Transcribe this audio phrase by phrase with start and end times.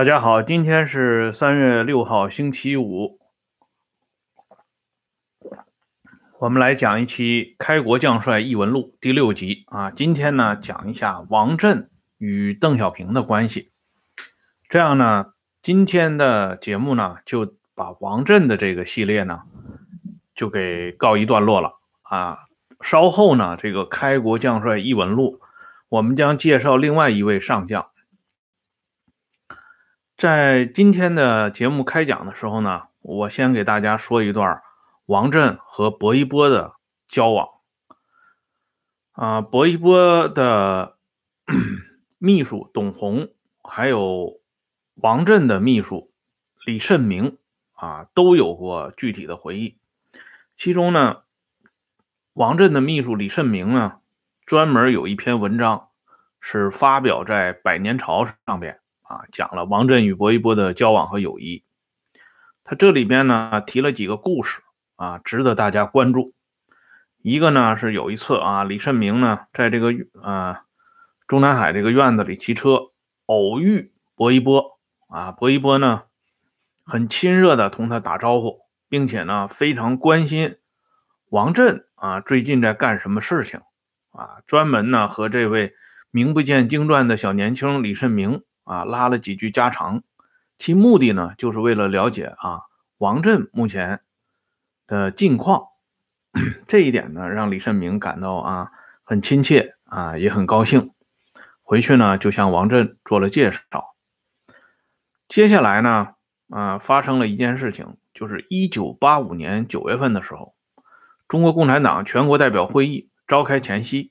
[0.00, 3.18] 大家好，今天是三月六号，星期五。
[6.38, 9.90] 我们来讲一期《开国将帅异闻录》第六集啊。
[9.90, 13.72] 今天呢，讲一下王震与邓小平的关系。
[14.70, 19.42] 这样呢，今天的节目呢，就把王震的这个系列呢，
[20.34, 22.38] 就给告一段落了啊。
[22.80, 25.40] 稍后呢，这个《开国将帅异闻录》，
[25.90, 27.90] 我们将介绍另外一位上将。
[30.20, 34.60] 在今天的节目开讲的时候呢，我先给大家说一段。
[35.06, 36.74] 王震和薄一波的
[37.08, 37.48] 交往
[39.12, 40.98] 啊，薄一波的
[42.18, 43.30] 秘书董洪，
[43.64, 44.42] 还有
[44.96, 46.12] 王震的秘书
[46.66, 47.38] 李慎明
[47.72, 49.78] 啊，都有过具体的回忆。
[50.54, 51.22] 其中呢，
[52.34, 54.00] 王震的秘书李慎明呢，
[54.44, 55.88] 专门有一篇文章
[56.40, 58.79] 是发表在《百年潮》上边
[59.10, 61.64] 啊，讲了王震与薄一波的交往和友谊。
[62.64, 64.62] 他这里边呢，提了几个故事。
[65.00, 66.34] 啊，值得大家关注。
[67.22, 70.58] 一个呢是有一次啊，李慎明呢在这个呃
[71.26, 72.90] 中南海这个院子里骑车，
[73.24, 76.02] 偶遇薄一波啊，薄一波呢
[76.84, 80.58] 很亲热的同他打招呼，并且呢非常关心
[81.30, 83.62] 王震啊最近在干什么事情
[84.10, 85.72] 啊，专门呢和这位
[86.10, 90.02] 名不见经传的小年轻李慎明啊拉了几句家常，
[90.58, 92.62] 其目的呢就是为了了解啊
[92.98, 94.00] 王震目前。
[94.86, 95.68] 的近况，
[96.66, 98.72] 这一点呢，让李慎明感到啊
[99.04, 100.90] 很亲切啊，也很高兴。
[101.62, 103.94] 回去呢，就向王震做了介绍。
[105.28, 106.14] 接下来呢，
[106.48, 110.56] 啊，发生了一件事情，就是一九八五年九月份的时候，
[111.28, 114.10] 中国共产党全国代表会议召开前夕，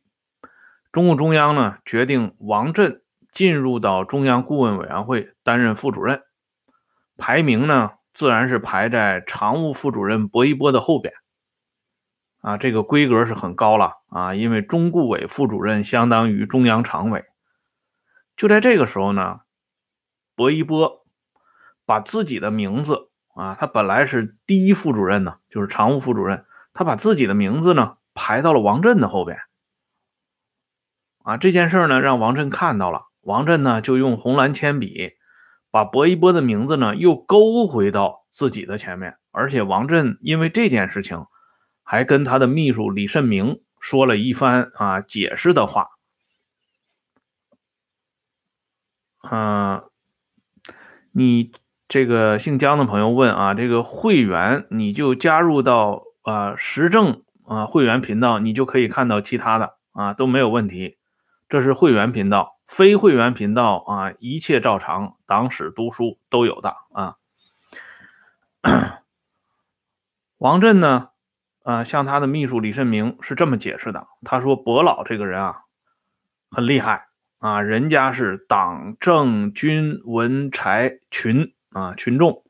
[0.94, 6.24] 中共中央呢决定王震进入到中央顾问委员会担任副主任，
[7.18, 7.92] 排名呢。
[8.12, 11.14] 自然是排在常务副主任薄一波的后边，
[12.42, 17.24] 啊，这个规格是很高了啊，因为中顾委副主任相当于中央常委。
[18.36, 19.42] 就在这个时候呢，
[20.36, 21.06] 薄一波
[21.86, 29.40] 把自己的名字啊，他本来是第一副主任呢，就是常务副主任，他把自己的名字呢排到了王震的后边，
[31.24, 35.12] 啊，这件事呢让王震看到了，王震呢就用红蓝铅笔。
[35.72, 41.28] 把薄一波的名字呢又勾回到自己的前面，而且王震因为这件事情，
[41.84, 45.90] 还跟他的秘书李慎明说了一番啊解释的话。
[49.30, 49.84] 嗯，
[51.12, 51.52] 你
[51.88, 60.98] 这个姓姜的朋友问啊，这个会员你就加入到啊时政啊会员频道，你就可以看到其他的啊都没有问题，
[61.48, 62.59] 这是会员频道。
[62.70, 67.16] 非会员频道啊，一切照常，党史读书都有的啊。
[70.38, 71.10] 王震呢，
[71.64, 75.64] 啊，向他的秘书李慎明是这么解释的，他说：“伯老这个人啊，
[76.52, 77.08] 很厉害
[77.40, 82.44] 啊，人家是党政军文财群啊，群众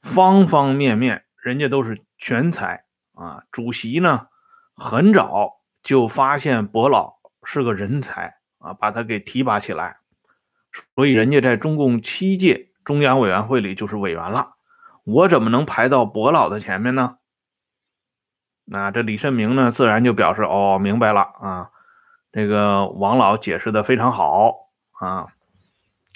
[0.00, 3.42] 方方面面，人家都是全才啊。
[3.52, 4.28] 主席呢，
[4.74, 8.35] 很早就发现伯老是个人才。”
[8.66, 9.98] 啊，把他给提拔起来，
[10.96, 14.56] 所以人家在中共七届中央委员会里就是委员了，
[15.04, 17.18] 我怎么能排到伯老的前面呢？
[18.64, 21.70] 那这李慎明呢，自然就表示哦，明白了啊，
[22.32, 24.52] 这个王老解释的非常好
[24.98, 25.28] 啊。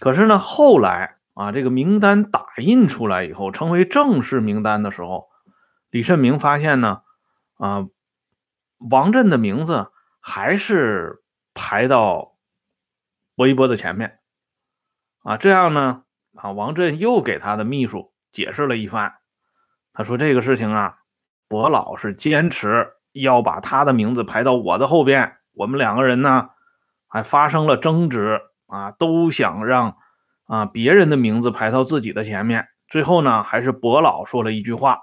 [0.00, 5.28] 可是呢，后来啊，这个名单打印出来以后，成为正式名单的时候，
[5.90, 7.02] 李慎明发现呢，
[7.58, 7.86] 啊，
[8.78, 11.22] 王震的名字还是
[11.54, 12.29] 排到。
[13.40, 14.18] 薄一波的前面，
[15.22, 16.02] 啊，这样呢，
[16.34, 19.14] 啊，王震又给他的秘书解释了一番。
[19.94, 20.98] 他说：“这个事情啊，
[21.48, 25.38] 伯老是坚持要把他的名字排到我的后边。
[25.54, 26.50] 我们两个人呢，
[27.08, 29.96] 还发生了争执啊，都想让
[30.44, 32.68] 啊别人的名字排到自己的前面。
[32.88, 34.98] 最后呢，还是伯老说了一句话。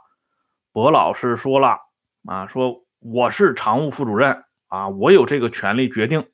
[0.71, 1.79] 伯老是说了
[2.27, 6.29] 啊，说我是常务副主任啊，我有这个权利决定。”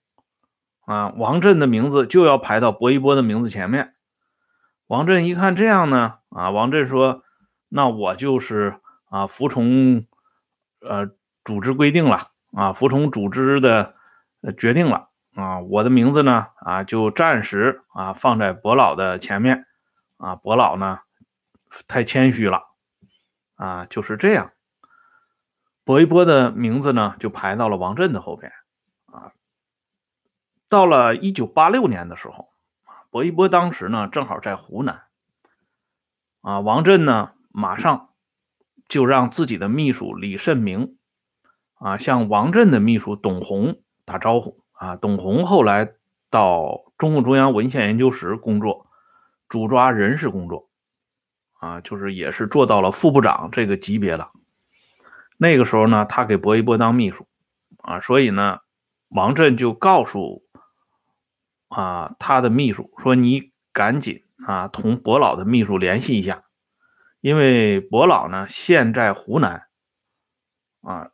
[0.86, 3.96] 啊，王震的名字就要排到薄一波的名字前面。
[4.88, 7.24] 王震一看这样呢，啊，王震说
[7.70, 10.06] ：“那我就是啊，服从
[10.82, 11.10] 呃
[11.46, 13.96] 组织规定了啊，服从组织的
[14.58, 19.66] 决定了啊，我的名字呢啊，就暂时啊放在伯老的前面
[20.18, 21.00] 啊，伯老呢
[21.88, 22.62] 太谦虚了
[23.56, 24.52] 啊，就是这样，
[25.86, 28.52] 薄一波的名字呢就排到了王震的后边。”
[30.74, 32.50] 到了一九八六年的时候，
[33.12, 35.04] 薄一波当时呢正好在湖南
[36.42, 38.10] 啊，王震呢，马上
[38.88, 40.98] 就让自己的秘书李慎明
[41.76, 44.96] 啊，向王震的秘书董洪打招呼啊。
[44.96, 45.94] 董洪后来
[46.32, 48.88] 到中共中央文献研究室工作，
[49.48, 50.70] 主抓人事工作
[51.60, 54.32] 啊，就是也是做到了副部长这个级别了。
[55.38, 57.28] 那个时候呢，他给薄一波当秘书
[57.78, 58.62] 啊，所以呢，
[59.10, 60.43] 王震就告诉
[61.74, 66.44] 啊他的秘书说：“你赶紧啊同伯老的秘书联系一下，
[67.20, 69.68] 因为伯老呢现在湖南
[70.82, 71.12] 啊，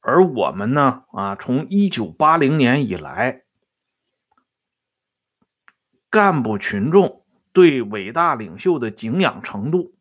[0.00, 3.42] 而我们呢啊从一九八零年以来，
[6.10, 9.94] 干部群众对伟大领袖的敬仰程度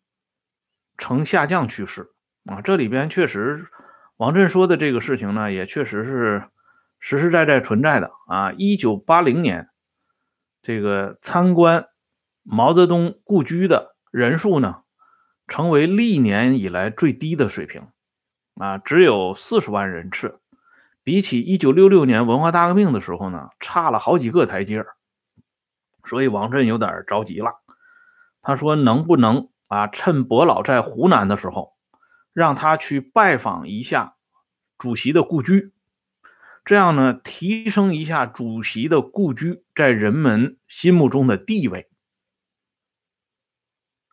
[0.97, 2.11] 呈下降趋势。”
[2.47, 3.67] 啊，这里边确实，
[4.15, 6.49] 王震说的这个事情呢，也确实是
[6.97, 8.53] 实实在在存在的啊。
[8.53, 9.67] 一九八零年，
[10.67, 11.87] 这个参观
[12.43, 14.81] 毛泽东故居的人数呢，
[15.47, 17.87] 成为历年以来最低的水平
[18.55, 20.41] 啊，只有四十万人次，
[21.05, 24.83] 比起一九六六年文化大革命的时候呢，差了好几个台阶
[26.03, 27.61] 所以王震有点着急了，
[28.41, 31.77] 他说：“能不能啊，趁伯老在湖南的时候。”
[32.35, 34.17] 让他去拜访一下
[34.77, 35.71] 主席的故居，
[36.67, 41.87] 这样呢，提升一下主席的故居在人们心目中的地位。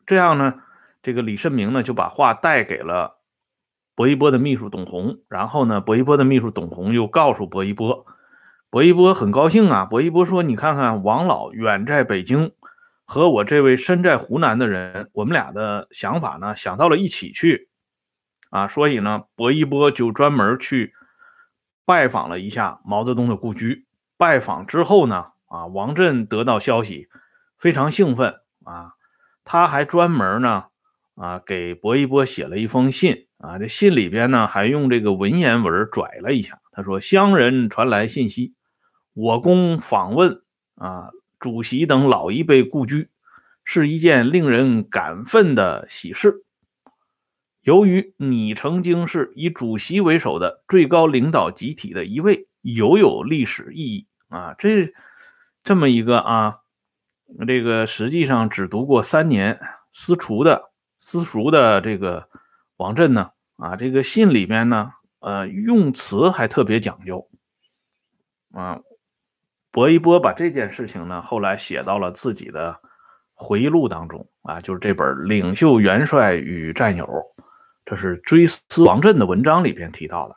[0.07, 0.63] 这样呢，
[1.03, 3.19] 这个李慎明呢就把话带给了
[3.97, 8.07] 薄一波的秘书董洪，然后呢，薄一波的秘书董洪又告诉薄一波，
[8.71, 9.85] 薄一波很高兴啊。
[9.85, 12.53] 薄一波说：“你看看，王老远在北京，
[13.05, 17.69] 和我这位身在湖南的人，我们俩的想法呢，想到了一起去。”
[18.51, 20.95] 啊，所以呢，薄一波就专门去
[21.85, 23.87] 拜访了一下毛泽东的故居。
[24.17, 27.09] 拜访之后呢，啊，王震得到消息，
[27.59, 28.93] 非常兴奋啊。
[29.45, 30.67] 他还专门呢，
[31.17, 33.59] 啊，给薄一波写了一封信啊。
[33.59, 36.61] 这信里边呢，还用这个文言文拽了一下。
[36.73, 38.55] 他说：“乡人传来信息，
[39.13, 40.43] 我公访问
[40.77, 43.11] 啊主席等老一辈故居，
[43.65, 46.44] 是一件令人感奋的喜事。”
[47.65, 54.55] 由于你曾经是以主席为首的最高领导集体的一位，犹有历史意义啊！
[54.59, 54.93] 这
[55.63, 56.59] 这么一个啊，
[57.47, 59.59] 这个实际上只读过三年
[59.91, 62.29] 私塾的私塾的这个
[62.77, 67.31] 王震呢啊，这个信里边呢，呃，用词还特别讲究
[68.53, 68.81] 啊。
[69.71, 72.79] 薄一波把这件事情呢，后来写到了自己的
[73.33, 77.07] 回忆录当中啊，就是这本《领袖元帅与战友》。
[77.85, 80.37] 这是追思王震的文章里边提到的，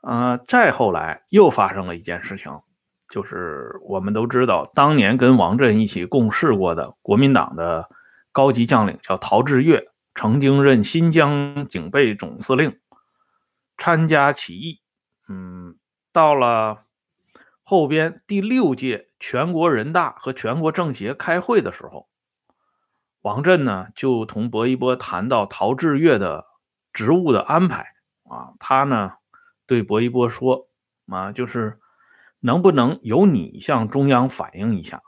[0.00, 2.60] 呃，再后来又发生了一件事情，
[3.08, 7.88] 就是我们都知道，当年跟王震一起共事过的国民党的
[8.32, 12.80] 高级将领叫陶峙岳，曾经任新疆警备总司令，
[13.78, 14.80] 参加起义。
[15.28, 15.76] 嗯，
[16.12, 16.82] 到了
[17.62, 22.08] 后边第六届全国人大和全国政协开会的时候。
[23.24, 26.44] 王震呢，就同薄一波谈到陶峙岳的
[26.92, 27.94] 职务的安排
[28.24, 29.14] 啊，他呢
[29.66, 30.68] 对薄一波说
[31.06, 31.80] 啊，就是
[32.40, 35.02] 能不能由你向中央反映一下，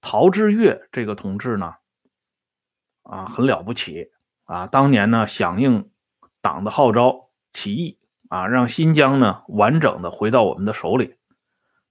[0.00, 1.74] 陶峙岳这个同志呢，
[3.02, 4.12] 啊很了不起
[4.44, 5.90] 啊，当年呢响应
[6.40, 11.16] 党的号召起义啊，让新疆呢完整的回到我们的手里，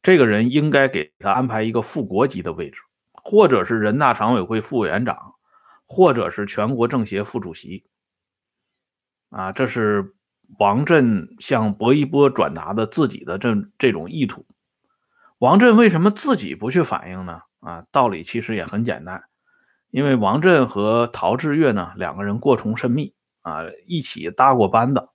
[0.02, 2.80] 这个人应该给他安排一个副国级的位置，
[3.12, 5.36] 或者是人大常委会副委员长。
[5.92, 7.84] 或者是全国政协副主席，
[9.32, 10.14] 啊，这是
[10.60, 14.46] 王震向薄一波转达的自己的这这种意图。
[15.40, 17.42] 王震为什么自己不去反映呢？
[17.62, 19.24] 啊，道理其实也很简单，
[19.90, 25.10] 因为王震和陶峙岳呢两个人过从甚密啊，一起搭过班子。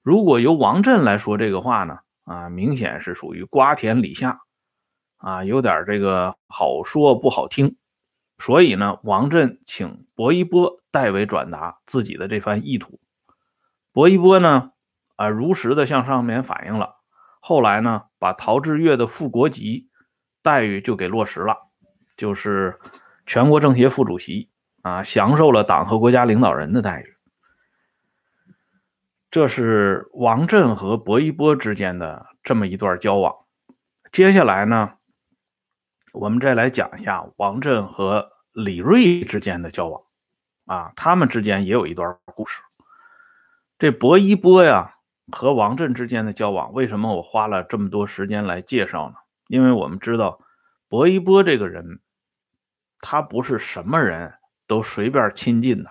[0.00, 4.38] 如果由王震来说这个话呢，啊，明显是属于瓜田李下，
[5.16, 7.76] 啊，有点这个好说不好听。
[8.44, 13.00] 所以呢，王震请薄一波代为转达自己的这番意图。
[13.90, 14.72] 薄一波呢，
[15.16, 16.96] 啊，如实的向上面反映了。
[17.40, 19.88] 后来呢，把陶峙岳的副国级
[20.42, 21.56] 待遇就给落实了，
[22.18, 22.78] 就是
[23.24, 24.50] 全国政协副主席
[24.82, 27.16] 啊，享受了党和国家领导人的待遇。
[29.30, 33.34] 这是王震和薄一波之间的这么一段交往。
[34.12, 34.96] 接下来呢？
[36.12, 40.00] 我们再来讲一下王震和李锐之间的交往，
[40.66, 42.62] 啊，他们之间也有一段故事。
[43.78, 44.94] 这薄一波呀
[45.32, 49.16] 和王震之间的交往，为什么我花了这么多时间来介绍呢？
[49.48, 50.40] 因为我们知道
[50.88, 51.98] 薄一波这个人，
[53.00, 54.34] 他不是什么人
[54.68, 55.90] 都随便亲近的。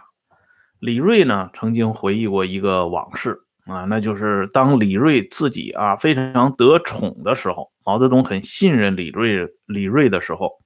[0.79, 10.62] 李瑞呢，曾经回忆过一个往事啊，那就是当李瑞自己啊非常得宠的时候，毛泽东很信任李瑞，李瑞的时候，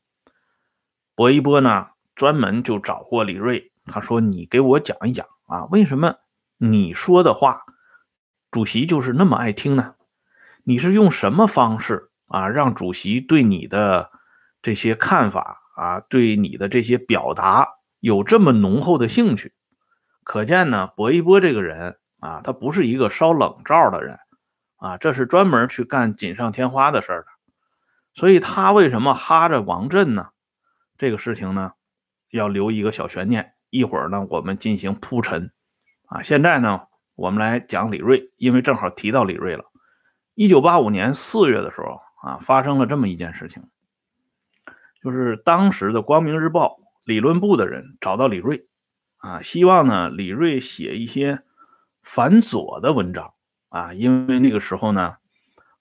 [1.17, 6.17] 薄一波呢专门就找过李瑞，他说：“你给我讲一讲啊，为什么
[6.57, 7.63] 你说的话，
[8.51, 9.95] 主席就是那么爱听呢？
[10.63, 14.11] 你是用什么方式啊，让主席对你的
[14.61, 17.67] 这些看法啊，对你的这些表达
[17.99, 19.55] 有这么浓厚的兴趣？
[20.23, 24.19] 可见呢，薄一波这个人啊，他不是一个烧冷灶的人
[24.75, 27.27] 啊，这是专门去干锦上添花的事儿的。
[28.13, 30.27] 所以他为什么哈着王震呢？”
[30.97, 31.73] 这个事情呢，
[32.31, 35.51] 要留一个小悬念，一会儿呢我们进行铺陈
[36.05, 36.23] 啊。
[36.23, 39.65] 现在呢，我们来讲李瑞，因为正好提到李瑞了。
[40.33, 43.63] 一九八五年四月的时候啊，发生了这么一件事情，
[45.03, 48.67] 就是当时的《光明日报》理论部的人找到李瑞
[49.17, 51.43] 啊，希望呢李瑞写一些
[52.01, 53.33] 反左的文章
[53.69, 55.17] 啊，因为那个时候呢，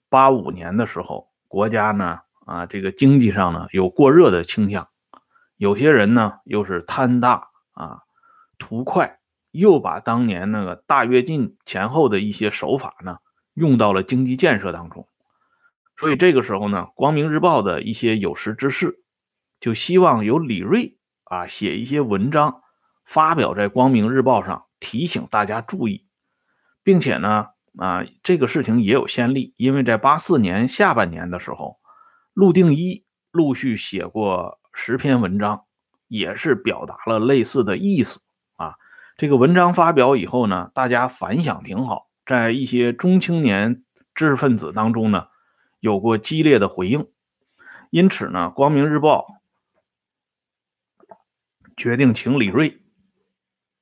[0.09, 4.87] 八五年的时候，国家呢啊这个经济上呢有过热的倾向。
[5.57, 8.03] 有些人呢，又是贪大啊，
[8.59, 13.17] 图快，又把当年那个大跃进前后的一些手法呢，
[13.55, 15.07] 用到了经济建设当中。
[15.95, 19.01] 所以这个时候呢，《光明日报》的一些有识之士，
[19.59, 22.61] 就希望由李瑞啊写一些文章，
[23.03, 26.05] 发表在《光明日报》上，提醒大家注意，
[26.83, 27.47] 并且呢，
[27.79, 31.79] 啊，这个事情也有先例，因为在八四年下半年的时候，
[32.35, 34.59] 陆定一陆续写过。
[34.79, 35.65] 十篇文章
[36.07, 38.21] 也是表达了类似的意思
[38.57, 38.75] 啊。
[39.17, 45.29] 这个文章发表以后呢，大家反响挺好，在一些中青年知识分子当中呢，
[45.79, 47.07] 有过激烈的回应。
[47.89, 49.25] 因此呢，《光明日报》
[51.75, 52.79] 决定请李瑞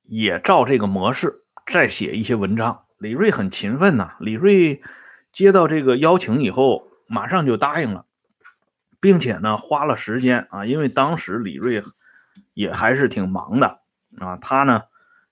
[0.02, 2.86] 也照这个模式再写一些文章。
[2.96, 4.80] 李瑞很勤奋呐，李瑞
[5.30, 8.06] 接到这个邀请以后，马上就答应了。
[9.00, 11.82] 并且呢，花了时间啊，因为当时李瑞
[12.54, 13.80] 也还是挺忙的
[14.18, 14.82] 啊，他呢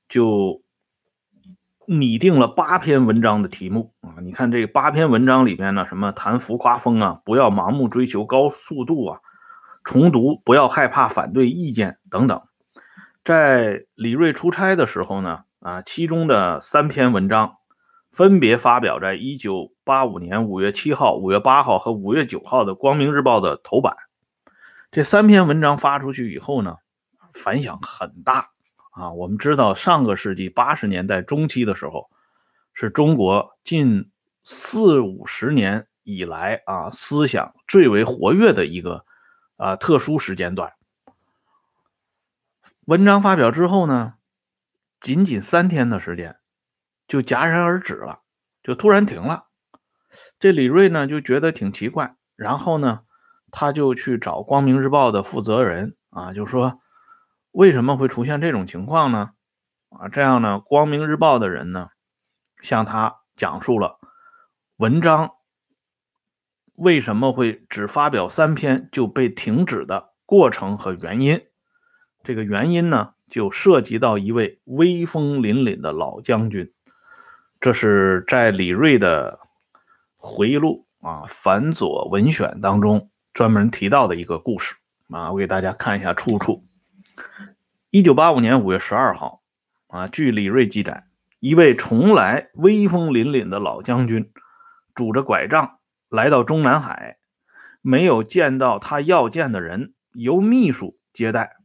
[0.08, 0.62] 就
[1.86, 4.20] 拟定了八篇文章的题目啊。
[4.22, 9.20] 你看这八篇文章里边呢，什么谈浮夸风啊，不要盲目追求高速度啊，
[9.84, 12.42] 重读不要害怕反对意见等等。
[13.24, 17.56] 在李瑞出差的时候呢，啊，其中的三篇文章。
[18.16, 23.94] 分别发表在一九八五年五月七号、五月八号和五月九号的《光明日报》的头版。
[24.90, 26.78] 这三篇文章发出去以后呢，
[27.32, 28.50] 反响很大
[28.92, 29.12] 啊。
[29.12, 32.08] 我们知道，上个世纪八十年代中期的时候，
[32.72, 34.10] 是中国近
[34.42, 39.04] 四五十年以来啊思想最为活跃的一个
[39.56, 40.72] 啊特殊时间段。
[42.86, 44.14] 文章发表之后呢，
[45.00, 46.36] 仅仅三天的时间。
[47.06, 48.20] 就戛然而止了，
[48.62, 49.44] 就突然停了。
[50.38, 53.00] 这李瑞呢就觉得挺奇怪，然后呢，
[53.50, 56.80] 他就去找《光明日报》的负责人啊，就说
[57.52, 59.30] 为什么会出现这种情况呢？
[59.90, 61.88] 啊，这样呢，《光明日报》的人呢
[62.62, 63.98] 向他讲述了
[64.76, 65.32] 文章
[66.74, 71.40] 为什么会只发表三篇就被停止的过程和原因。
[72.24, 76.72] 这个原因呢，就涉及到一位威风凛凛的老将军。
[77.60, 79.38] 这是在李瑞的
[80.26, 84.74] 回忆录啊《反左文选》当中专门提到的一个故事
[85.10, 86.64] 啊，我给大家看一下出处。
[87.90, 89.42] 一九八五年五月十二号
[89.88, 91.04] 啊，据李瑞记载，
[91.40, 94.32] 一位从来威风凛凛的老将军，
[94.94, 95.78] 拄着拐杖
[96.08, 97.18] 来到中南海，
[97.82, 101.56] 没有见到他要见的人，由秘书接待。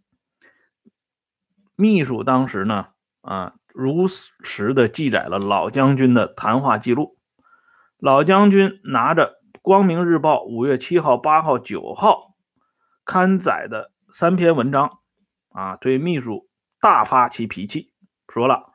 [1.77, 2.87] 秘书当时呢
[3.21, 3.53] 啊。
[3.71, 7.18] 如实的记载了老将军的谈话记录。
[7.99, 12.33] 老将军拿着《光明日报》五月七号、八号、九号
[13.03, 14.99] 刊载的三篇文章，
[15.49, 16.47] 啊，对秘书
[16.79, 17.91] 大发其脾气，
[18.29, 18.71] 说了：“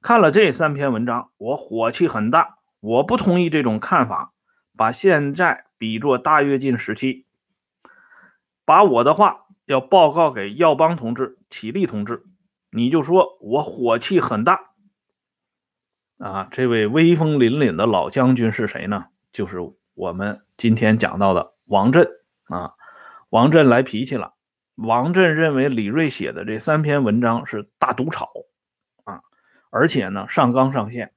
[0.00, 4.32] 看了这三篇文章，我火气很大，我不同意这种看法，
[4.76, 7.26] 把现在比作大跃进时期，
[8.64, 12.22] 把我的话要报告给耀邦同志、启立同志。”
[12.70, 14.67] 你就说我火气很大
[16.18, 16.48] 啊！
[16.50, 19.06] 这位威风凛凛的老将军是谁呢？
[19.32, 19.58] 就是
[19.94, 22.08] 我们今天讲到的王震
[22.44, 22.74] 啊！
[23.30, 24.34] 王震来脾气了。
[24.74, 28.30] 王震认为李瑞写的这三篇文章是大毒草
[29.04, 29.22] 啊，
[29.70, 31.12] 而且呢上纲上线，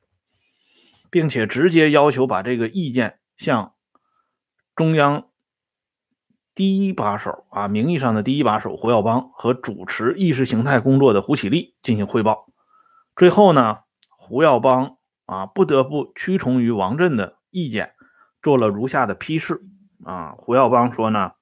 [1.09, 3.73] 并且直接要求把这个意见向
[4.75, 5.29] 中央
[6.55, 12.51] 第一把手啊，名义上的第一把手胡耀邦和主持意识形态工作的胡启立进行汇报。
[13.15, 13.81] 最后呢，
[14.31, 14.95] 胡耀邦
[15.25, 17.95] 啊不得不屈从于王震的意见，
[18.41, 19.61] 做了如下的批示
[20.05, 20.35] 啊。
[20.37, 21.33] 胡耀邦说呢，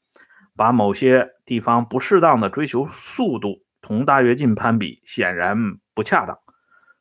[0.55, 6.39] 把某些地方不适当的追求速度同大跃进攀比，显然不恰当。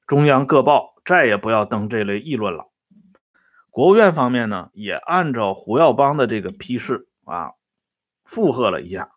[0.07, 2.66] 中央各报再也不要登这类议论了。
[3.71, 7.52] 国务院方面呢，也按照胡耀邦的这个批示啊，
[8.26, 9.12] 附和了一下，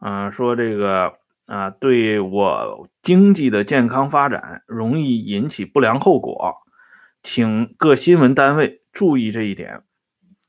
[0.00, 6.56] 嗯，说这个啊，对我经济的健康发展容易引起不良后果，
[7.22, 9.82] 请各新闻单位注意这一点。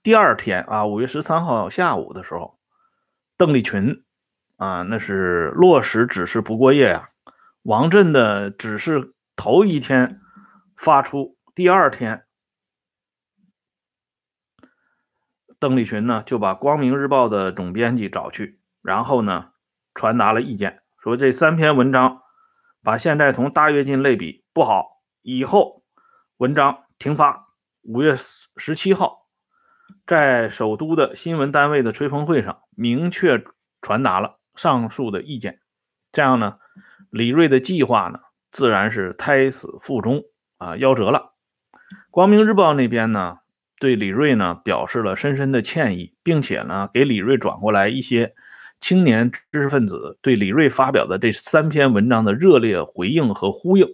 [0.03, 2.59] 第二天啊，五月十三号下午的时候，
[3.37, 4.03] 邓丽群
[4.57, 7.09] 啊，那是落实指示不过夜呀，
[7.63, 9.13] 王震的指示。
[9.39, 10.19] 头一天
[10.75, 12.25] 发出，第二天，
[15.59, 19.51] 邓丽群呢就把《光明日报》的总编辑找去，然后呢
[19.93, 22.21] 传达了意见，说这三篇文章
[22.83, 25.85] 把现在同大跃进类比不好，以后
[26.35, 27.47] 文章停发。
[27.81, 28.13] 五月
[28.57, 29.19] 十七号，
[30.05, 33.41] 在首都的新闻单位的吹风会上，明确
[33.81, 35.61] 传达了上述的意见。
[36.11, 36.57] 这样呢，
[37.09, 38.19] 李锐的计划呢？
[38.51, 40.23] 自然是胎死腹中
[40.57, 41.35] 啊，夭折了。
[42.11, 43.37] 光明日报那边呢，
[43.79, 48.35] 对李锐呢表示了深深的歉意，并且呢给李锐转过来一些
[48.79, 53.87] 青年知识分子对李锐发表的这三篇文章的热烈回应和呼应。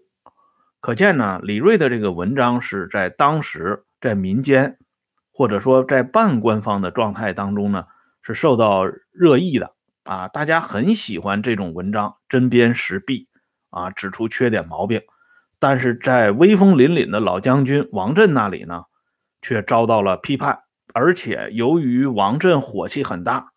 [0.80, 4.78] 可见呢，李锐的这个文章是在当时在民间
[5.32, 7.86] 或者说在半官方的状态当中呢，
[8.22, 9.74] 是受到热议的
[10.04, 13.28] 啊，大家很喜欢这种文章，针砭时弊。
[13.76, 15.02] 啊，指出缺点毛病，
[15.58, 18.84] 但是在威风凛凛的老将军王震那里呢，
[19.42, 20.60] 却遭到了批判，
[20.94, 23.53] 而且由于王震火气很大，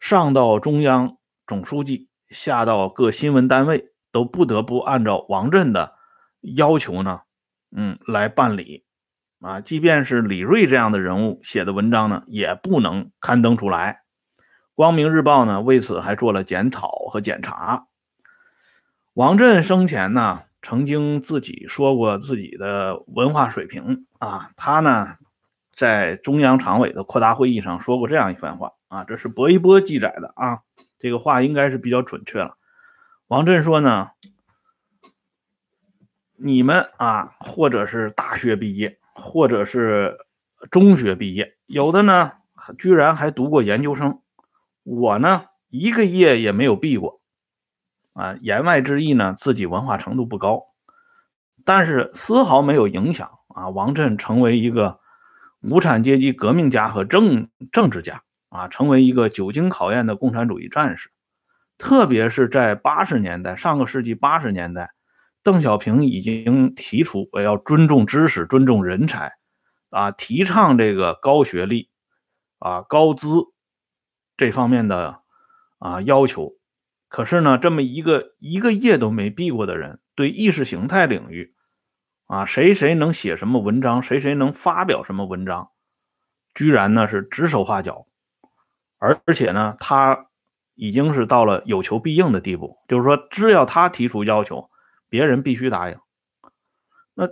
[0.00, 5.94] 上到中央总书记，下到各新闻单位，都不得不按照王震的
[6.40, 7.20] 要求呢，
[7.74, 8.84] 嗯，来办理。
[9.40, 14.02] 啊，即便是李锐这样的人物写的文章呢，也不能刊登出来。
[14.74, 17.86] 光明日报呢，为此还做了检讨和检查。
[19.14, 25.16] 王震生前呢，曾经自己说过自己的文化水平啊，他呢
[25.74, 30.60] 在中央常委的扩大会议上说过这样一番话啊，这是薄一波记载的啊，
[30.98, 32.56] 这个话应该是比较准确了。
[33.26, 34.10] 王震说呢，
[36.36, 40.18] 你们啊，或者是大学毕业，或者是
[40.70, 42.32] 中学毕业，有的呢
[42.78, 44.20] 居然还读过研究生，
[44.82, 47.20] 我呢一个业也没有毕过。
[48.14, 50.64] 啊，言外之意呢，自己文化程度不高，
[51.64, 53.68] 但是丝毫没有影响啊。
[53.68, 54.98] 王震成为一个
[55.60, 61.10] 无产阶级革命家和政政治家啊，成为一个久经考验的共产主义战士。
[61.78, 64.90] 特别是在八十年代，上个世纪八十年代，
[65.44, 69.32] 邓小平已经提出我要尊重知识、尊重人才
[69.90, 71.88] 啊，提倡这个高学历
[72.58, 73.28] 啊、高资
[74.36, 75.20] 这方面的
[75.78, 76.58] 啊要求。
[77.08, 81.54] 可是呢，这么一个一个业都没闭过的人，对意识形态领域，
[82.26, 85.70] 啊，谁谁能写什么文章，谁谁能发表什么文章，
[86.54, 88.07] 居然呢是指手画脚，
[88.98, 90.26] 而且呢，他
[90.74, 94.70] 已经是到了有求必应的地步，就是说，只要他提出要求，
[95.08, 95.98] 别人必须答应。
[97.14, 97.28] 那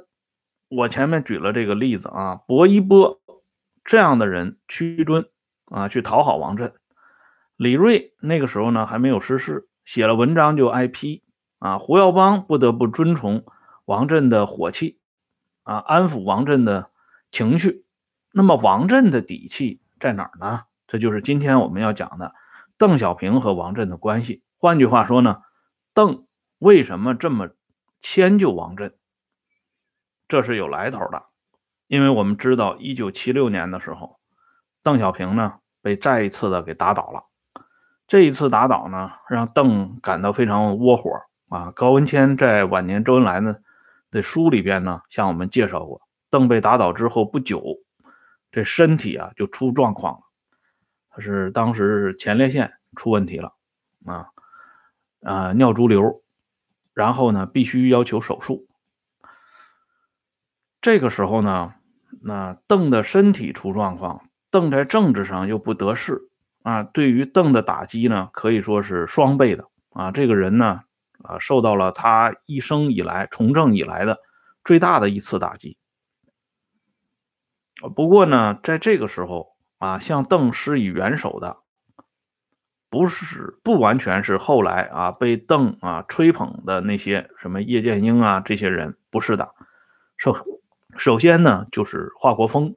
[0.68, 3.20] 我前面举了这个例子啊，薄一波
[3.84, 5.28] 这样的人屈尊
[5.66, 6.72] 啊，去讨好王震。
[7.56, 11.22] 李瑞那个时候呢还没有失势，写了文章就挨批
[11.58, 11.78] 啊。
[11.78, 13.44] 胡耀邦不得不遵从
[13.84, 14.98] 王震的火气
[15.62, 16.90] 啊，安抚王震的
[17.30, 17.84] 情绪。
[18.32, 20.64] 那么王震的底气在哪儿呢？
[20.86, 22.34] 这就是今天我们要讲的
[22.78, 24.42] 邓小平和王震的关系。
[24.58, 25.42] 换句话说呢，
[25.94, 26.26] 邓
[26.58, 27.50] 为什么这么
[28.00, 28.94] 迁就王震？
[30.28, 31.26] 这是有来头的，
[31.86, 34.18] 因为我们知道，一九七六年的时候，
[34.82, 37.24] 邓小平呢被再一次的给打倒了。
[38.08, 41.10] 这一次打倒呢，让邓感到非常窝火
[41.48, 41.72] 啊。
[41.72, 43.56] 高文谦在晚年周恩来呢
[44.10, 47.62] 的书里边呢，向我们介绍过，邓被打倒之后不久，
[48.50, 50.25] 这身体啊就出状况了。
[51.18, 53.54] 是当时前列腺出问题了
[54.04, 54.28] 啊，
[55.22, 56.22] 啊尿潴留，
[56.94, 58.66] 然后呢必须要求手术。
[60.80, 61.74] 这个时候呢，
[62.20, 66.28] 那邓的身体出状况，邓在政治上又不得势。
[66.62, 70.10] 啊，对于邓的打击呢，可以说是双倍的啊。
[70.10, 70.82] 这个人呢，
[71.22, 74.18] 啊，受到了他一生以来从政以来的
[74.64, 75.78] 最大的一次打击。
[77.94, 81.58] 不过呢，在这个时候啊，向邓施以援手的
[82.88, 89.50] 不是不完全是后来啊被邓啊吹捧的那些什么叶剑英啊这些人，不是的。
[90.16, 90.34] 首
[90.96, 92.74] 首先呢，就是华国锋。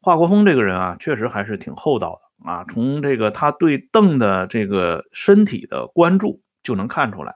[0.00, 2.64] 华国锋这个人啊，确实还是挺厚道的啊。
[2.64, 7.34] 从这个他对邓的这个身体的关注就能看出来。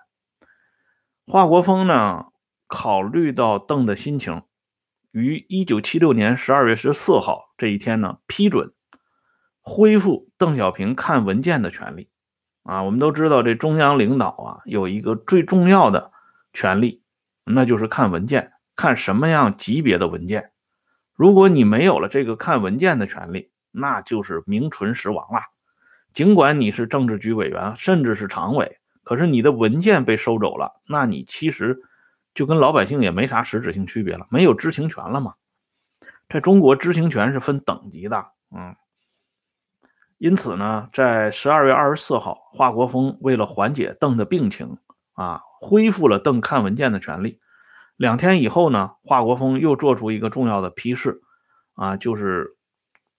[1.26, 2.26] 华国锋呢，
[2.68, 4.42] 考虑到邓的心情，
[5.12, 8.72] 于一九七六年十二月十四号这一天呢，批准
[9.60, 12.08] 恢复邓小平看文件的权利。
[12.62, 16.12] 啊，我们都知道这中央领导啊，有一个最重要的
[16.52, 17.02] 权利，
[17.44, 20.52] 那就是看文件，看什么样级别的文件。
[21.14, 25.40] 如果你没有了这个看文件的权利，那就是名存实亡了。
[26.14, 31.82] 尽管你是政治局委员，甚至是常委，可是你的文件被收走了，那你其实
[32.34, 35.34] 就跟老百姓也没啥实质性区别了，没有知情权了嘛。
[36.28, 38.74] 在中国，知情权是分等级的，嗯。
[40.18, 44.78] 因此呢，在十二月二十四号，华国锋为了缓解邓的病情，
[45.14, 47.40] 啊，恢复了邓看文件的权利。
[47.96, 51.22] 两天以后呢，华国锋又做出一个重要的批示，
[51.74, 52.56] 啊，就是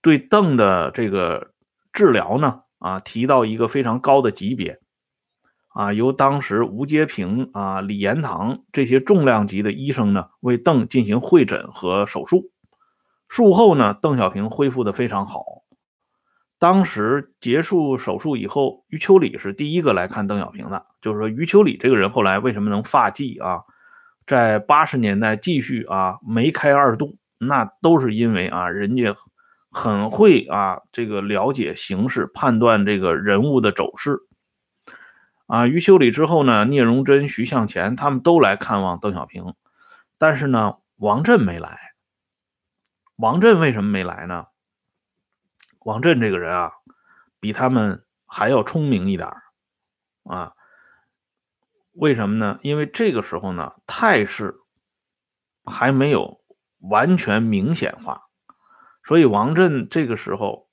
[0.01, 1.51] 对邓的这个
[1.91, 4.79] 治疗呢，啊，提到一个非常高的级别，
[5.73, 12.51] 啊，由当时吴阶平啊、李延堂这些重量级的医生呢，为邓进行会诊和手术。
[13.27, 15.63] 术后呢，邓小平恢复的非常好。
[16.59, 23.61] 当时结束手术以后，余秋里是第一个来看邓小平的，就是说余秋里这个人后来为什么能发迹啊？
[24.25, 29.13] 在八十年代继续啊梅开二度，那都是因为啊人家
[29.71, 34.19] 很会啊这个了解形势，判断这个人物的走势。
[35.53, 39.53] 啊，余秋里之后呢，聂荣臻、徐向前他们都来看望邓小平，
[40.17, 41.93] 但是呢，王震没来。
[43.17, 44.47] 王震为什么没来呢？
[45.81, 46.71] 王震这个人啊，
[47.39, 49.29] 比他们还要聪明一点
[50.23, 50.53] 啊。
[51.91, 52.57] 为什么呢？
[52.63, 54.55] 因为这个时候呢，态势
[55.65, 56.41] 还没有
[56.79, 58.23] 完全明显化，
[59.03, 60.67] 所以王震这个时候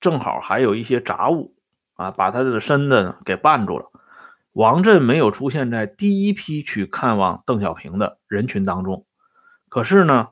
[0.00, 1.54] 正好还有一些杂物
[1.96, 3.90] 啊，把他的身子给绊住了。
[4.56, 9.04] 王震没有出现在第一批去看望邓小平的人群当中。
[9.68, 10.28] 可是呢，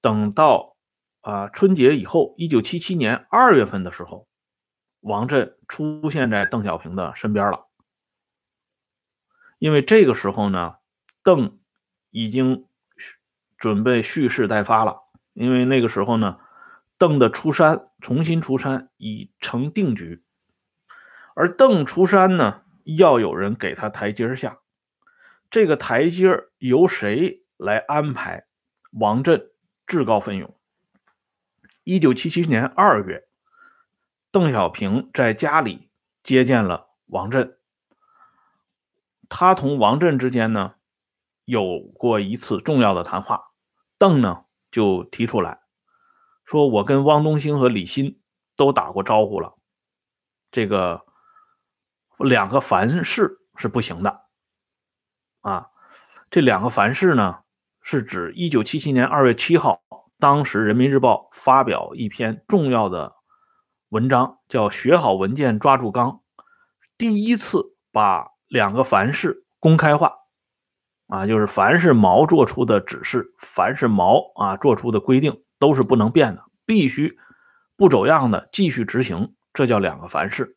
[0.00, 0.76] 等到
[1.20, 4.26] 啊春节以后，一九七七年二月份的时候，
[5.00, 7.66] 王震出现在邓小平的身边了。
[9.58, 10.76] 因为这个时候呢，
[11.22, 11.58] 邓
[12.08, 12.64] 已经
[13.58, 15.02] 准备蓄势待发了。
[15.34, 16.38] 因为那个时候呢，
[16.96, 20.24] 邓的出山，重新出山已成定局。
[21.34, 24.60] 而邓出山呢，要有人给他台阶下。
[25.50, 28.46] 这个台阶由谁来安排？
[28.92, 29.50] 王震
[29.86, 30.56] 自告奋勇。
[31.84, 33.28] 一九七七年二月，
[34.30, 35.90] 邓小平在家里
[36.22, 37.58] 接见了王震。
[39.28, 40.74] 他同王震之间呢，
[41.44, 43.52] 有过一次重要的谈话，
[43.98, 45.60] 邓呢就提出来，
[46.44, 48.20] 说我跟汪东兴和李鑫
[48.56, 49.54] 都打过招呼了，
[50.50, 51.04] 这个
[52.18, 54.22] 两个凡是是不行的，
[55.40, 55.68] 啊，
[56.30, 57.40] 这两个凡是呢，
[57.80, 59.82] 是指一九七七年二月七号，
[60.18, 63.14] 当时人民日报发表一篇重要的
[63.88, 66.20] 文章，叫“学好文件抓住纲”，
[66.96, 68.34] 第一次把。
[68.48, 70.12] 两个凡是公开化，
[71.08, 77.18] 啊，就是凡是毛做出的指示，凡是毛啊做出的规定，都是不能变的，必须
[77.76, 80.56] 不走样的继续执行，这叫两个凡是。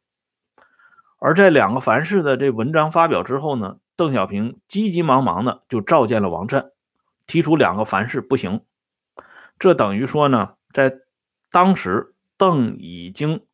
[1.20, 6.72] 而这两个凡是的这文章发表之后呢，邓小平急急忙忙的就召见了王震，
[7.28, 8.62] 提出两个凡是不行，
[9.60, 11.00] 这等于说呢，在
[11.52, 13.46] 当时邓已经。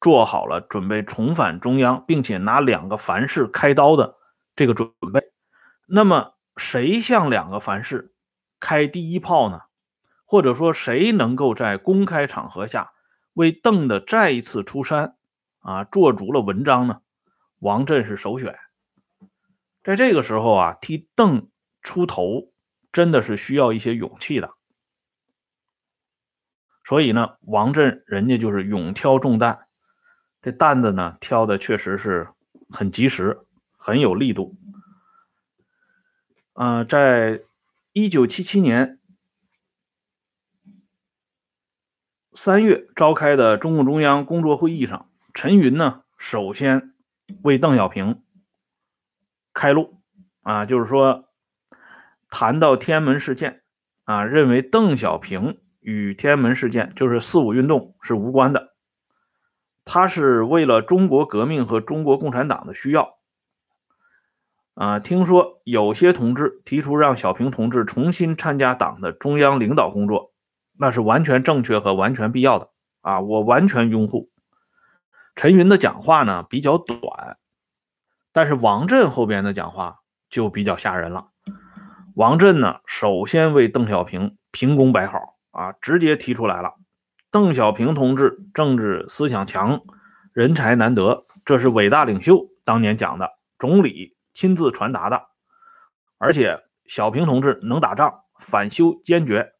[0.00, 4.14] 做好了准备重返中央，并且拿两个凡是开刀的
[4.54, 5.32] 这个准备。
[5.88, 8.14] 那么，谁向两个凡是
[8.60, 9.62] 开第一炮呢？
[10.24, 12.92] 或者说，谁能够在公开场合下
[13.32, 15.16] 为邓的再一次出山
[15.60, 17.00] 啊做足了文章呢？
[17.58, 18.58] 王震是首选。
[19.82, 21.48] 在这个时候啊，替邓
[21.82, 22.52] 出头
[22.92, 24.52] 真的是需要一些勇气的。
[26.84, 29.66] 所以呢，王震人家就是勇挑重担。
[30.40, 32.28] 这担子呢，挑的确实是
[32.70, 33.40] 很及时，
[33.76, 34.54] 很有力度。
[36.54, 37.42] 呃，在
[37.92, 38.98] 一九七七年
[42.32, 45.07] 三月召开的中共中央工作会议上，
[45.38, 46.94] 陈云呢首先
[47.42, 48.24] 为邓小平
[49.54, 50.00] 开路
[50.42, 51.28] 啊，就是说
[52.28, 53.62] 谈到天安门事件
[54.02, 58.74] 啊，认为邓小平与天安门事件就是四五运动是无关的。
[59.84, 63.18] 他是为了中国革命和中国共产党的需要。
[64.74, 70.32] 啊，听说有些同志提出让小平同志重新参加党的中央领导工作，
[70.76, 72.70] 那是完全正确和完全必要的
[73.02, 74.30] 啊，我完全拥护。
[75.38, 77.38] 陈云的讲话呢比较短，
[78.32, 81.28] 但是王震后边的讲话就比较吓人了。
[82.16, 86.74] 王震呢，首先为邓小平评功摆好啊，直接提出来了，
[87.30, 89.82] 邓小平同志政治思想强，
[90.32, 94.16] 人才难得，这是伟大领袖当年讲的，总理。
[94.34, 95.22] 亲自传达的，
[96.18, 99.52] 而且小平同志能打仗，反修坚决，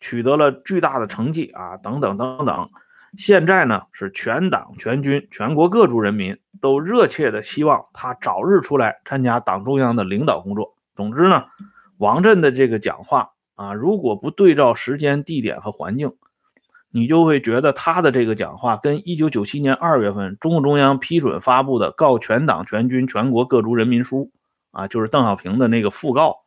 [0.00, 2.70] 取得了巨大的成绩啊，等等等等。
[3.16, 10.76] 现在呢，是全党全军全国各族人民都热切的希望他早日出来参加党中央的领导工作。
[10.94, 11.44] 总之呢，
[11.96, 16.12] 王震的这个讲话啊，如果不对照时间、地点和环境。
[16.90, 24.30] 你就会觉得他的这个讲话跟一九九七年二月份中共中央批准发布的《告全党全军全国各族人民书》
[24.78, 26.38] 啊，就是邓小平的那个讣告，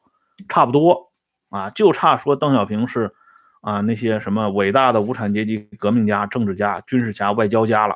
[0.50, 1.12] 差不多
[1.50, 3.13] 啊，就差说邓小平是
[3.62, 7.95] 啊那些什么伟大的无产阶级革命家、政治家、军事家、外交家了。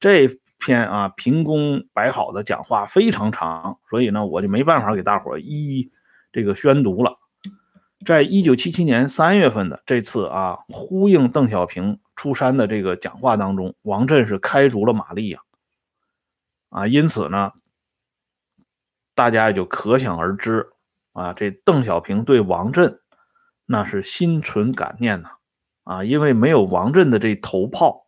[0.00, 5.92] 这篇啊评功摆好的讲话非常长，所以呢我就没办法给大伙一一
[6.32, 7.18] 这个宣读了。
[8.06, 15.40] 在一九七七年三月份的这次啊，呼应邓小平出山的这个讲话当中，王震是开足了马力呀，
[16.70, 17.52] 啊，因此呢，
[19.16, 20.68] 大家也就可想而知
[21.12, 23.00] 啊，这邓小平对王震
[23.68, 25.28] 那是心存感念呐，
[25.84, 28.06] 啊，因为没有王震的这头炮，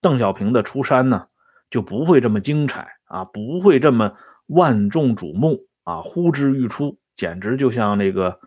[0.00, 1.28] 邓小平的出山呢
[1.70, 4.14] 就不会这么精彩啊，不会这么
[4.46, 8.40] 万众瞩目啊，呼之欲出，简直就像那个。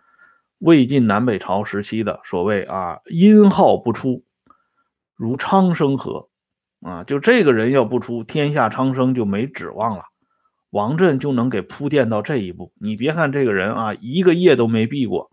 [0.59, 4.23] 魏晋南北朝时期的所谓啊，音号不出，
[5.15, 6.29] 如昌生河
[6.81, 10.05] 啊，就这个人要不出，天下昌生就没指望了。
[10.71, 12.73] 王震就能给铺垫到这一步。
[12.79, 15.29] 你别看这个人啊，一个业都没闭过，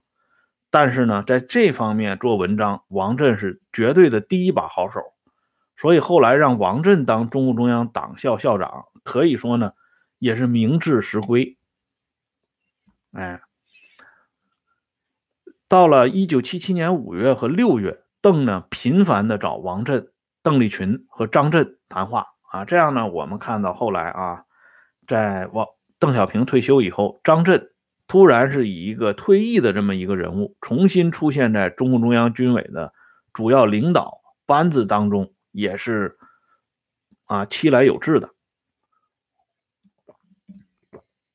[0.75, 5.01] 但是呢，在这方面做文章，王震是绝对的第一把好手。
[5.77, 9.75] 所以后来让王震当中共中央党校校长，可以说呢，
[10.19, 11.57] 也是名至实归。
[13.13, 13.41] 哎。
[15.69, 20.09] 到了一九七七年五月和六月，邓呢频繁的找王震、
[20.43, 24.45] 邓丽群和张震谈话啊，这样呢，我们看到后来啊，
[25.07, 25.69] 在王
[26.01, 27.71] 邓小平退休以后，张震
[28.07, 32.93] 突然是以一个退役的这么一个人物，重新出现在中共中央军委的
[33.33, 36.19] 主要领导班子当中，也是
[37.25, 38.31] 啊期来有致的。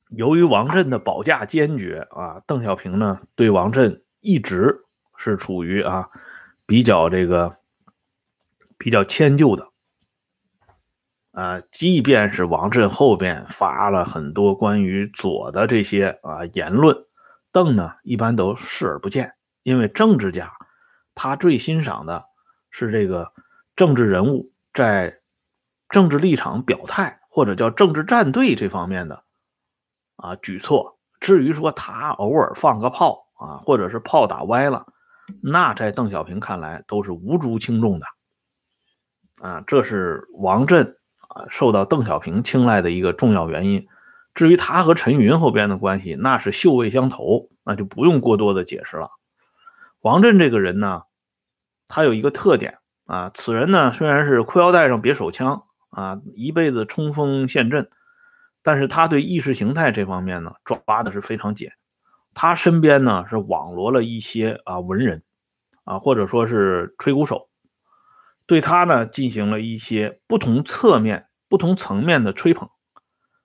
[0.09, 4.03] 由于王震的保驾坚决啊，邓小平呢对王震。
[4.21, 4.83] 一直
[5.15, 6.09] 是处于啊
[6.65, 7.55] 比较这个
[8.77, 9.68] 比较迁就的
[11.31, 16.95] 啊，即便是王震后边发了很多关于左的这些啊言论，
[17.51, 20.51] 邓呢一般都视而不见，因为政治家
[21.15, 22.25] 他最欣赏的
[22.69, 23.31] 是这个
[23.75, 25.19] 政治人物在
[25.89, 29.23] 政治立场表态或者叫政治站队这方面的
[30.15, 33.25] 啊举措，至于说他偶尔放个炮。
[33.39, 34.85] 啊，或者是炮打歪了，
[35.41, 38.05] 那在邓小平看来都是无足轻重的。
[39.41, 40.97] 啊，这是王震
[41.29, 43.87] 啊受到邓小平青睐的一个重要原因。
[44.35, 49.09] 至于他和陈云后边的关系，那是臭味相投，那就不用过多的解释了。
[50.01, 51.03] 王震这个人呢，
[51.87, 57.89] 他有一个特点啊，此人呢虽然是裤腰带上别手枪啊，一辈子冲锋陷阵，
[58.63, 61.69] 但是他对意识形态这方面呢抓的是非常紧。
[62.33, 65.23] 他身边呢是网罗了一些啊文人，
[65.83, 67.48] 啊或者说是吹鼓手，
[68.49, 72.67] 对他呢进行了一些不同侧面、不同层面的吹捧，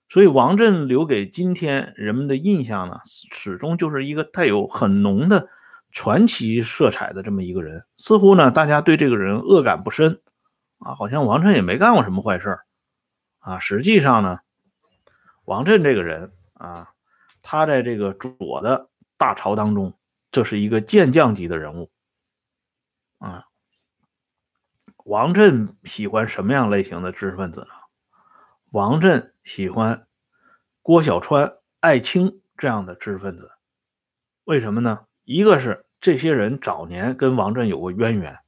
[0.09, 5.47] 所以王震留给今天人们的印象呢，始终就是一个带有很浓的
[5.91, 7.85] 传奇色彩的这么一个人。
[7.99, 10.23] 似乎呢大家对这个人恶感不深，
[10.79, 12.57] 啊，好像王震也没干过什么坏事
[13.37, 13.59] 啊。
[13.59, 14.39] 实际上呢，
[15.43, 16.89] 王震这个人啊。
[17.47, 18.89] 他在这个左的
[19.19, 19.93] 大朝当中，
[20.31, 21.91] 这是一个健将级的人物
[23.19, 23.45] 啊。
[25.05, 27.67] 王震喜欢什么样类型的知识分子呢？
[28.71, 30.07] 王震喜欢
[30.81, 33.51] 郭小川、艾青这样的知识分子。
[34.45, 35.05] 为什么呢？
[35.23, 38.39] 一个是这些人早年跟王震有过渊源，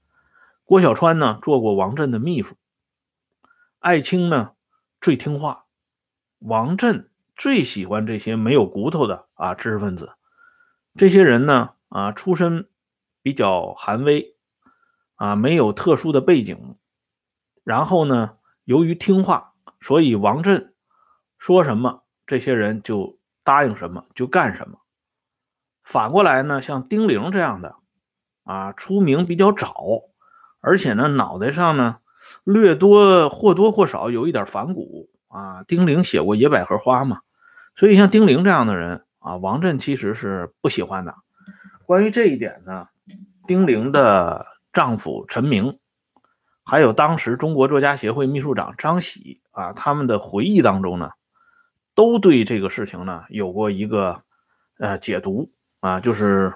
[0.63, 2.55] 郭小川呢做过王震的秘书，
[3.77, 4.53] 艾青呢
[4.99, 5.65] 最听话，
[6.39, 7.07] 王震。
[7.35, 10.13] 最喜欢这些没有骨头的啊知识分子，
[10.95, 12.67] 这些人呢啊出身
[13.21, 14.35] 比较寒微
[15.17, 16.75] 啊，没有特殊的背景，
[17.63, 20.73] 然后呢，由于听话，所以王振
[21.37, 24.79] 说什么，这些人就答应什么，就干什么。
[25.83, 27.75] 反过来呢，像丁玲这样的，
[28.43, 29.73] 啊，出名比较早，
[30.59, 31.97] 而且呢，脑袋上呢
[32.43, 35.63] 略多或多或少有一点反骨啊。
[35.63, 37.21] 丁玲写过《野百合花》嘛，
[37.75, 41.15] 所以像丁玲这样的人啊，王振其实是不喜欢的。
[41.85, 42.89] 关于这一点呢，
[43.47, 44.45] 丁玲的
[44.77, 45.79] 丈夫陈明。
[46.63, 51.09] 还有当时中国作家协会秘书长张喜啊，他们的回忆当中呢，
[51.95, 54.21] 都对这个事情呢有过一个
[54.77, 56.53] 呃解读啊，就是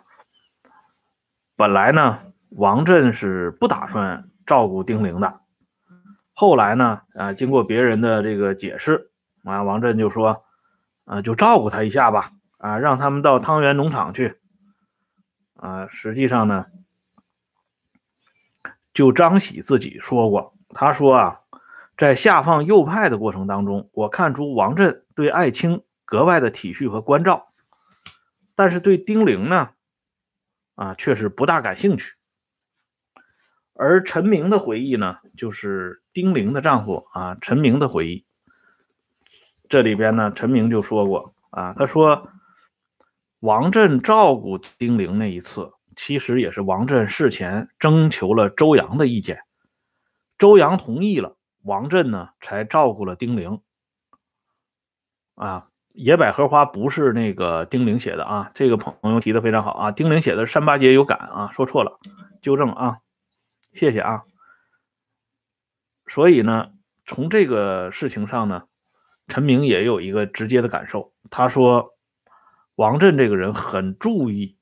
[1.56, 5.40] 本来呢王震是不打算照顾丁玲的，
[6.36, 9.10] 后来呢啊经过别人的这个解释
[9.44, 10.44] 啊，王震就说
[11.06, 14.40] 啊就照顾他一下吧啊，让他们到汤圆农场去
[15.56, 16.68] 啊，实际上呢。
[18.94, 21.40] 就张喜自己说过，他说啊，
[21.98, 27.54] 在下放右派的过程当中，我看出王震对艾青格外的体恤和关照，
[28.56, 29.70] 但是对丁玲呢，
[30.76, 32.16] 啊，却是不大感兴趣。
[33.74, 38.26] 而陈明的回忆呢，就是丁玲的丈夫啊，陈明的回忆。
[39.70, 42.30] 这里边呢，陈明就说过啊，他说
[43.40, 45.72] 王震照顾丁玲那一次。
[45.96, 49.44] 其实也是王震事前征求了周扬的意见，
[50.38, 53.62] 周扬同意了，王震呢才照顾了丁玲。
[55.36, 62.00] 啊，野百合花不是那个丁玲写的啊，这个朋友提的非常好啊，丁玲写的山八节有感啊，说错了，
[62.42, 63.00] 纠正啊，
[63.74, 64.24] 谢谢啊。
[66.08, 66.72] 所以呢，
[67.06, 68.64] 从这个事情上呢，
[69.28, 71.96] 陈明也有一个直接的感受，他说
[72.76, 74.58] 王震这个人很注意。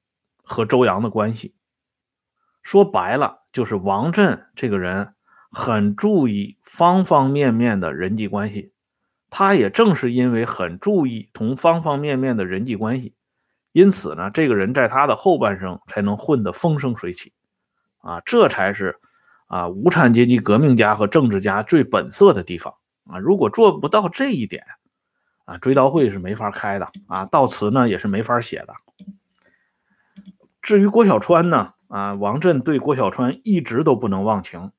[0.49, 1.53] 和周扬的关系，
[2.61, 5.13] 说白了就是王震这个人
[5.51, 8.73] 很注意方方面面的人际关系，
[9.29, 13.13] 他也正是因为很注意同方方面面的人际关系，
[13.71, 17.31] 因此呢，这个人在他的后半生才能混得风生水起，
[17.99, 18.99] 啊，这才是
[19.47, 22.73] 啊无产阶级革命家和政治家最本色的地方
[23.05, 23.17] 啊！
[23.19, 24.65] 如果做不到这一点，
[25.45, 28.73] 啊，追悼会是没法开的啊，悼词呢也是没法写的。
[30.61, 31.73] 至于郭小川呢？
[31.87, 34.71] 啊，王震对郭小川一直都不能忘情。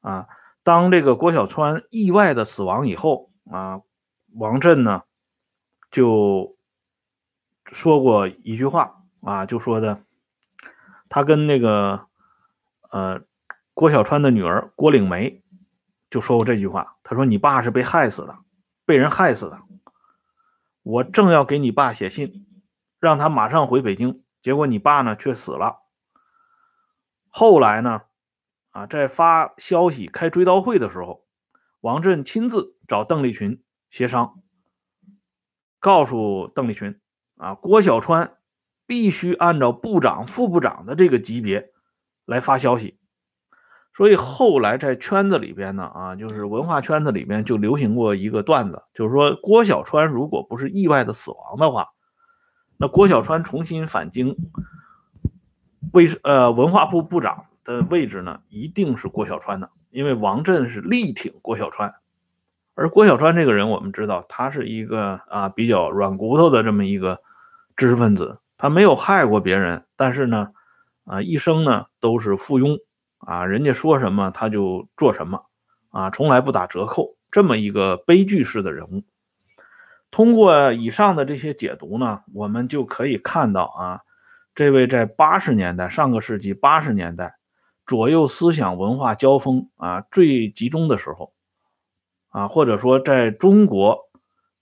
[0.00, 0.26] 啊，
[0.64, 3.82] 当这个郭小川意外的死亡以后，啊，
[4.34, 5.02] 王震呢
[5.90, 6.56] 就
[7.66, 10.02] 说过一句话，啊，就说的，
[11.08, 12.06] 他跟那个
[12.90, 13.20] 呃
[13.74, 15.42] 郭小川的女儿郭岭梅
[16.10, 18.38] 就说过这句话，他说：“你爸是被害死的，
[18.84, 19.60] 被人害死的。
[20.82, 22.46] 我正要给你爸写信，
[22.98, 25.82] 让他马上回北京。”结果你爸呢却死了。
[27.28, 28.02] 后来呢，
[28.70, 31.24] 啊，在发消息开追悼会的时候，
[31.80, 34.42] 王震亲自找邓丽群协商，
[35.78, 37.00] 告诉邓丽群，
[37.36, 38.36] 啊，郭小川
[38.86, 41.72] 必须按照部长、副部长的这个级别
[42.24, 42.98] 来发消息。
[43.92, 51.90] 所以后来在圈子里边呢，啊，就是文化圈子里边就流行过一个段子，就是说郭小川如果不是意外的死亡的话。
[52.80, 54.34] 那郭小川重新返京，
[55.92, 61.94] 卫呃文化部部长的位置呢，一定是郭小川的，因为王震是力挺郭小川，
[62.74, 67.20] 而郭小川这个人，我们知道他是一个啊比较软骨头的这么一个
[67.76, 70.52] 知识分子，他没有害过别人，但是呢，
[71.04, 72.78] 啊一生呢都是附庸
[73.18, 75.44] 啊，人家说什么他就做什么
[75.90, 79.02] 啊，从来不打折扣，这么一个悲剧式的人物。
[80.10, 84.00] 通过以上的这些解读呢，我们就可以看到啊，
[84.56, 87.36] 这位在八十年代，上个世纪八十年代
[87.86, 91.32] 左右思想文化交锋啊最集中的时候，
[92.30, 94.10] 啊，或者说在中国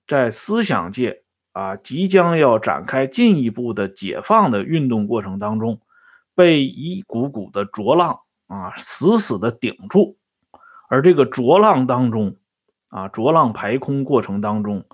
[0.06, 1.22] 在思想界
[1.52, 5.80] 啊即将要展开进一步的解放的运动过程当中，
[6.34, 10.18] 被一股股的浊浪啊死死的顶住，
[10.90, 12.36] 而这个浊浪当中
[12.90, 14.84] 啊浊浪排空过程当中。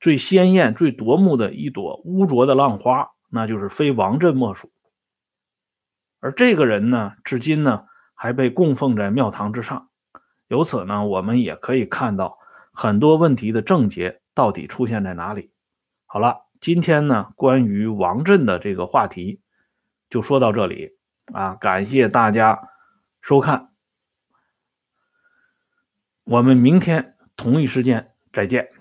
[0.00, 4.72] 最鲜艳、最夺目的一朵污浊的浪花，那就是非王震莫属。
[6.20, 7.84] 而这个人呢，至今呢
[8.14, 9.90] 还被供奉在庙堂之上。
[10.48, 12.38] 由此呢，我们也可以看到
[12.72, 15.52] 很多问题的症结到底出现在哪里。
[16.06, 19.42] 好了，今天呢关于王震的这个话题
[20.08, 20.96] 就说到这里
[21.32, 22.70] 啊，感谢大家
[23.20, 23.70] 收看，
[26.24, 28.79] 我们明天同一时间再见。